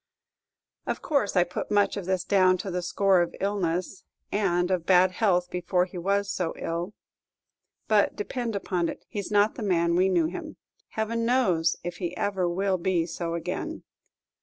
[0.87, 4.83] Of course I put much of this down to the score of illness, and of
[4.87, 6.95] bad health before he was so ill;
[7.87, 10.57] but, depend upon it, he's not the man we knew him.
[10.93, 13.83] Heaven knows if he ever will be so again.